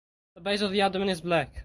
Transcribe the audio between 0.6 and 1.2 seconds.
of the abdomen